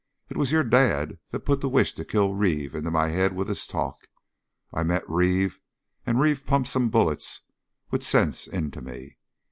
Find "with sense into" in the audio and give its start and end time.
7.91-8.81